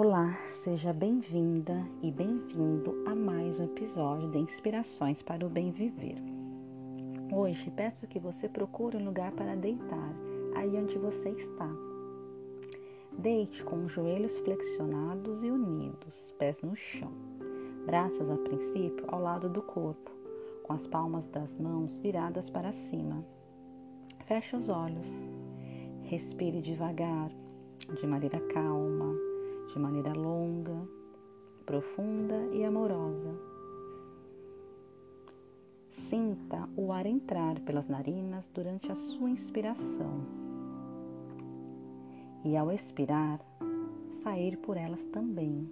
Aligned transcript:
Olá, 0.00 0.38
seja 0.62 0.92
bem-vinda 0.92 1.84
e 2.00 2.12
bem-vindo 2.12 3.02
a 3.04 3.16
mais 3.16 3.58
um 3.58 3.64
episódio 3.64 4.30
de 4.30 4.38
Inspirações 4.38 5.20
para 5.22 5.44
o 5.44 5.50
Bem 5.50 5.72
Viver. 5.72 6.22
Hoje 7.32 7.68
peço 7.72 8.06
que 8.06 8.20
você 8.20 8.48
procure 8.48 8.96
um 8.96 9.04
lugar 9.04 9.32
para 9.32 9.56
deitar, 9.56 10.14
aí 10.54 10.68
onde 10.76 10.96
você 10.98 11.30
está. 11.30 11.68
Deite 13.18 13.60
com 13.64 13.86
os 13.86 13.92
joelhos 13.92 14.38
flexionados 14.38 15.42
e 15.42 15.50
unidos, 15.50 16.32
pés 16.38 16.56
no 16.62 16.76
chão, 16.76 17.10
braços 17.84 18.30
a 18.30 18.36
princípio 18.36 19.04
ao 19.08 19.20
lado 19.20 19.48
do 19.48 19.62
corpo, 19.62 20.12
com 20.62 20.74
as 20.74 20.86
palmas 20.86 21.26
das 21.26 21.58
mãos 21.58 21.92
viradas 21.96 22.48
para 22.48 22.72
cima. 22.72 23.24
Feche 24.26 24.54
os 24.54 24.68
olhos, 24.68 25.08
respire 26.04 26.62
devagar, 26.62 27.32
de 28.00 28.06
maneira 28.06 28.38
calma 28.52 28.87
de 29.68 29.78
maneira 29.78 30.12
longa, 30.12 30.88
profunda 31.64 32.36
e 32.52 32.64
amorosa. 32.64 33.34
Sinta 36.08 36.68
o 36.76 36.92
ar 36.92 37.06
entrar 37.06 37.60
pelas 37.60 37.88
narinas 37.88 38.48
durante 38.54 38.90
a 38.90 38.94
sua 38.94 39.28
inspiração 39.28 40.24
e, 42.44 42.56
ao 42.56 42.72
expirar, 42.72 43.40
sair 44.22 44.56
por 44.58 44.76
elas 44.76 45.04
também. 45.12 45.70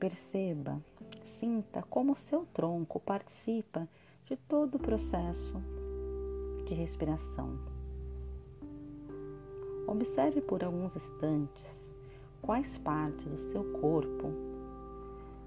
Perceba, 0.00 0.82
sinta 1.38 1.82
como 1.82 2.16
seu 2.16 2.46
tronco 2.46 2.98
participa 2.98 3.88
de 4.24 4.36
todo 4.36 4.74
o 4.74 4.80
processo 4.80 5.62
de 6.66 6.74
respiração. 6.74 7.75
Observe 9.86 10.40
por 10.40 10.64
alguns 10.64 10.94
instantes 10.96 11.76
quais 12.42 12.76
partes 12.78 13.24
do 13.24 13.38
seu 13.52 13.64
corpo 13.80 14.32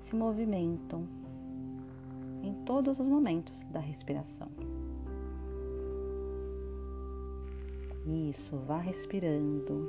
se 0.04 0.16
movimentam 0.16 1.06
em 2.42 2.54
todos 2.66 3.00
os 3.00 3.06
momentos 3.06 3.54
da 3.72 3.80
respiração. 3.80 4.50
Isso, 8.30 8.58
vá 8.66 8.80
respirando, 8.80 9.88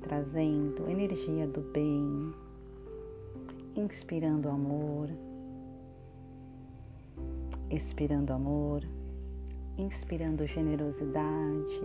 trazendo 0.00 0.88
energia 0.88 1.46
do 1.46 1.60
bem, 1.60 2.32
inspirando 3.76 4.48
amor, 4.48 5.10
expirando 7.68 8.32
amor 8.32 8.82
inspirando 9.76 10.46
generosidade, 10.46 11.80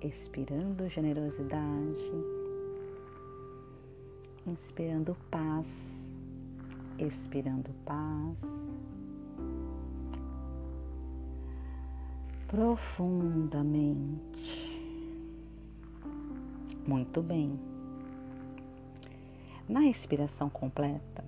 expirando 0.00 0.88
generosidade, 0.88 2.10
inspirando 4.46 5.14
paz, 5.30 5.66
expirando 6.98 7.70
paz. 7.84 8.38
Profundamente. 12.48 14.72
Muito 16.86 17.20
bem. 17.22 17.58
Na 19.68 19.80
respiração 19.80 20.48
completa, 20.50 21.24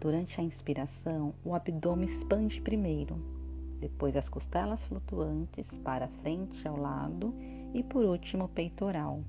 durante 0.00 0.40
a 0.40 0.44
inspiração, 0.44 1.34
o 1.44 1.54
abdômen 1.54 2.08
expande 2.08 2.60
primeiro 2.60 3.39
depois 3.80 4.14
as 4.14 4.28
costelas 4.28 4.84
flutuantes 4.86 5.78
para 5.78 6.06
frente 6.22 6.68
ao 6.68 6.76
lado 6.76 7.34
e 7.72 7.82
por 7.82 8.04
último 8.04 8.44
o 8.44 8.48
peitoral. 8.48 9.20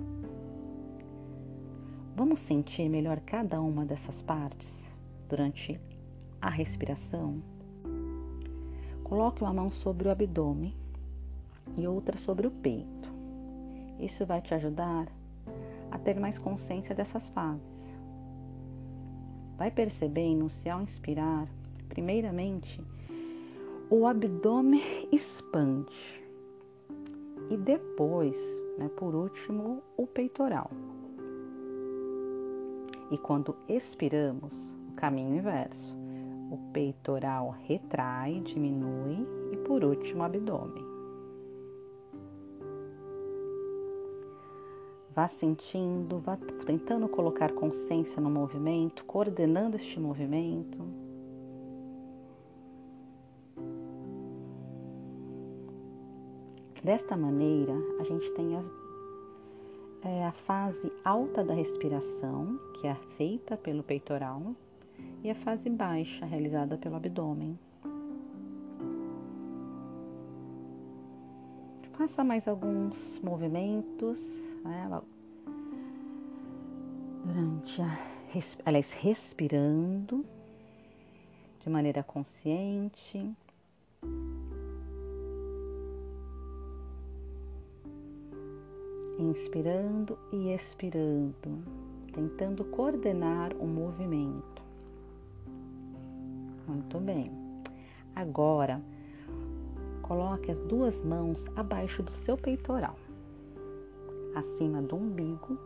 Vamos 2.15 2.41
sentir 2.41 2.89
melhor 2.89 3.21
cada 3.21 3.61
uma 3.61 3.85
dessas 3.85 4.21
partes 4.21 4.69
durante 5.29 5.79
a 6.41 6.49
respiração. 6.49 7.41
Coloque 9.03 9.41
uma 9.41 9.53
mão 9.53 9.71
sobre 9.71 10.07
o 10.07 10.11
abdômen 10.11 10.75
e 11.77 11.87
outra 11.87 12.17
sobre 12.17 12.47
o 12.47 12.51
peito. 12.51 13.09
Isso 13.99 14.25
vai 14.25 14.41
te 14.41 14.53
ajudar 14.53 15.07
a 15.89 15.97
ter 15.97 16.19
mais 16.19 16.37
consciência 16.37 16.93
dessas 16.93 17.29
fases. 17.29 17.61
Vai 19.57 19.71
percebendo 19.71 20.49
se 20.49 20.69
ao 20.69 20.81
inspirar, 20.81 21.47
primeiramente, 21.87 22.81
o 23.91 24.07
abdômen 24.07 25.09
expande 25.11 26.23
e 27.49 27.57
depois, 27.57 28.37
né, 28.77 28.89
por 28.95 29.13
último, 29.13 29.83
o 29.97 30.07
peitoral. 30.07 30.71
E 33.11 33.17
quando 33.17 33.53
expiramos, 33.67 34.55
o 34.89 34.93
caminho 34.95 35.35
inverso. 35.35 35.93
O 36.49 36.57
peitoral 36.71 37.53
retrai, 37.67 38.39
diminui 38.39 39.27
e 39.51 39.57
por 39.57 39.83
último 39.83 40.21
o 40.21 40.23
abdômen. 40.23 40.85
Vá 45.13 45.27
sentindo, 45.27 46.17
vá 46.19 46.37
tentando 46.65 47.09
colocar 47.09 47.51
consciência 47.51 48.21
no 48.21 48.29
movimento, 48.29 49.03
coordenando 49.03 49.75
este 49.75 49.99
movimento. 49.99 51.00
Desta 56.83 57.15
maneira, 57.15 57.73
a 57.99 58.03
gente 58.03 58.27
tem 58.31 58.55
as, 58.57 58.65
é, 60.03 60.25
a 60.25 60.31
fase 60.31 60.91
alta 61.05 61.43
da 61.43 61.53
respiração, 61.53 62.59
que 62.79 62.87
é 62.87 62.95
feita 63.17 63.55
pelo 63.55 63.83
peitoral, 63.83 64.55
e 65.23 65.29
a 65.29 65.35
fase 65.35 65.69
baixa, 65.69 66.25
realizada 66.25 66.77
pelo 66.77 66.95
abdômen. 66.95 67.57
Faça 71.93 72.23
mais 72.23 72.47
alguns 72.47 73.19
movimentos 73.19 74.17
né, 74.63 75.01
durante 77.23 77.79
a, 77.79 77.99
aliás, 78.65 78.91
respirando 78.93 80.25
de 81.63 81.69
maneira 81.69 82.01
consciente. 82.01 83.35
Inspirando 89.21 90.17
e 90.31 90.53
expirando, 90.53 91.63
tentando 92.13 92.63
coordenar 92.65 93.53
o 93.59 93.65
movimento. 93.65 94.61
Muito 96.67 96.99
bem. 96.99 97.31
Agora, 98.15 98.81
coloque 100.01 100.51
as 100.51 100.61
duas 100.63 101.01
mãos 101.03 101.43
abaixo 101.55 102.03
do 102.03 102.11
seu 102.11 102.37
peitoral, 102.37 102.95
acima 104.35 104.81
do 104.81 104.95
umbigo, 104.95 105.57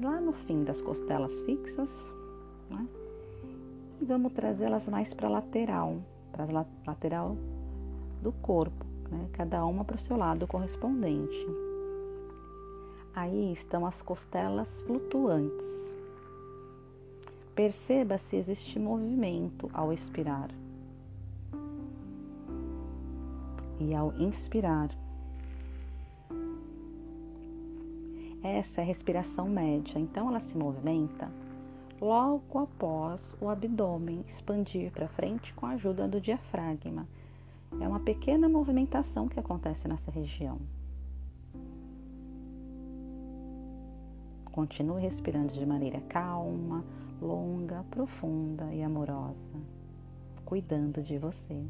lá 0.00 0.20
no 0.20 0.32
fim 0.32 0.64
das 0.64 0.80
costelas 0.82 1.40
fixas, 1.42 1.90
né? 2.70 2.86
e 4.00 4.04
vamos 4.04 4.32
trazê-las 4.32 4.86
mais 4.86 5.14
para 5.14 5.28
a 5.28 5.30
lateral, 5.30 5.96
para 6.32 6.44
a 6.44 6.66
lateral 6.86 7.36
do 8.22 8.32
corpo, 8.32 8.84
né? 9.10 9.28
cada 9.32 9.64
uma 9.64 9.84
para 9.84 9.96
o 9.96 10.00
seu 10.00 10.16
lado 10.16 10.46
correspondente. 10.46 11.73
Aí 13.14 13.52
estão 13.52 13.86
as 13.86 14.02
costelas 14.02 14.68
flutuantes. 14.82 15.94
Perceba 17.54 18.18
se 18.18 18.36
existe 18.36 18.78
movimento 18.78 19.70
ao 19.72 19.92
expirar 19.92 20.50
e 23.78 23.94
ao 23.94 24.12
inspirar. 24.14 24.90
Essa 28.42 28.80
é 28.80 28.84
a 28.84 28.86
respiração 28.86 29.48
média, 29.48 29.98
então 29.98 30.28
ela 30.28 30.40
se 30.40 30.56
movimenta 30.56 31.30
logo 32.00 32.58
após 32.58 33.34
o 33.40 33.48
abdômen 33.48 34.24
expandir 34.28 34.90
para 34.90 35.08
frente 35.08 35.54
com 35.54 35.66
a 35.66 35.70
ajuda 35.70 36.06
do 36.06 36.20
diafragma. 36.20 37.06
É 37.80 37.88
uma 37.88 38.00
pequena 38.00 38.48
movimentação 38.48 39.28
que 39.28 39.40
acontece 39.40 39.88
nessa 39.88 40.10
região. 40.10 40.58
Continue 44.54 45.02
respirando 45.02 45.52
de 45.52 45.66
maneira 45.66 46.00
calma, 46.02 46.84
longa, 47.20 47.84
profunda 47.90 48.72
e 48.72 48.84
amorosa, 48.84 49.34
cuidando 50.44 51.02
de 51.02 51.18
você. 51.18 51.60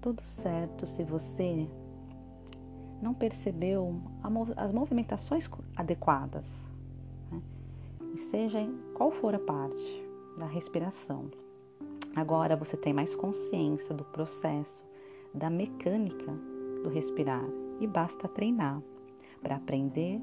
Tudo 0.00 0.20
certo 0.42 0.84
se 0.88 1.04
você 1.04 1.68
não 3.00 3.14
percebeu 3.14 4.02
as 4.56 4.72
movimentações 4.72 5.48
adequadas. 5.76 6.44
Né? 7.30 7.40
Seja 8.32 8.58
qual 8.94 9.12
for 9.12 9.32
a 9.32 9.38
parte 9.38 10.04
da 10.36 10.46
respiração. 10.46 11.43
Agora 12.16 12.54
você 12.56 12.76
tem 12.76 12.92
mais 12.92 13.16
consciência 13.16 13.94
do 13.94 14.04
processo, 14.04 14.84
da 15.32 15.50
mecânica 15.50 16.32
do 16.82 16.88
respirar 16.88 17.44
e 17.80 17.86
basta 17.86 18.28
treinar 18.28 18.80
para 19.42 19.56
aprender 19.56 20.20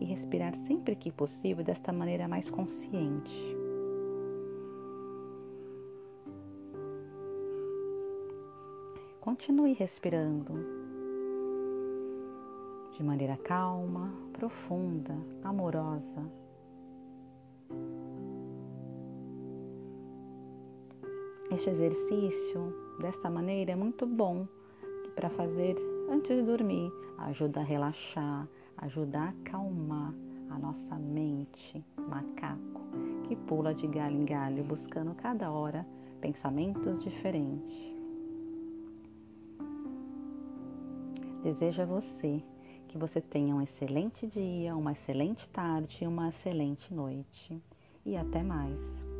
e 0.00 0.04
respirar 0.04 0.54
sempre 0.66 0.96
que 0.96 1.12
possível 1.12 1.62
desta 1.62 1.92
maneira 1.92 2.26
mais 2.26 2.48
consciente. 2.48 3.56
Continue 9.20 9.74
respirando 9.74 10.54
de 12.96 13.02
maneira 13.02 13.36
calma, 13.36 14.10
profunda, 14.32 15.14
amorosa. 15.42 16.45
Este 21.56 21.70
exercício, 21.70 22.74
desta 23.00 23.30
maneira, 23.30 23.72
é 23.72 23.74
muito 23.74 24.04
bom 24.04 24.46
para 25.14 25.30
fazer 25.30 25.74
antes 26.10 26.36
de 26.36 26.42
dormir. 26.42 26.92
Ajuda 27.16 27.60
a 27.60 27.64
relaxar, 27.64 28.46
ajuda 28.76 29.20
a 29.20 29.28
acalmar 29.30 30.12
a 30.50 30.58
nossa 30.58 30.96
mente, 30.96 31.82
macaco, 31.96 32.82
que 33.26 33.34
pula 33.34 33.72
de 33.72 33.86
galho 33.86 34.18
em 34.18 34.26
galho 34.26 34.64
buscando 34.64 35.14
cada 35.14 35.50
hora 35.50 35.86
pensamentos 36.20 37.02
diferentes. 37.02 37.96
Desejo 41.42 41.80
a 41.80 41.86
você 41.86 42.42
que 42.86 42.98
você 42.98 43.18
tenha 43.18 43.54
um 43.54 43.62
excelente 43.62 44.26
dia, 44.26 44.76
uma 44.76 44.92
excelente 44.92 45.48
tarde 45.48 46.04
e 46.04 46.06
uma 46.06 46.28
excelente 46.28 46.92
noite. 46.92 47.62
E 48.04 48.14
até 48.14 48.42
mais. 48.42 49.15